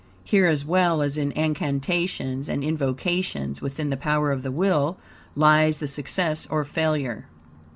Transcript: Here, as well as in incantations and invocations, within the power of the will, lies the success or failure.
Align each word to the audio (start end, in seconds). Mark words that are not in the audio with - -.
Here, 0.23 0.47
as 0.47 0.65
well 0.65 1.03
as 1.03 1.15
in 1.15 1.31
incantations 1.33 2.49
and 2.49 2.63
invocations, 2.63 3.61
within 3.61 3.91
the 3.91 3.95
power 3.97 4.31
of 4.31 4.41
the 4.41 4.51
will, 4.51 4.97
lies 5.35 5.77
the 5.77 5.87
success 5.87 6.47
or 6.47 6.65
failure. 6.65 7.27